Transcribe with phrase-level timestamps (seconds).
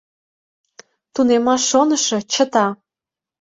[1.13, 2.65] —Тунемаш шонышо чыта.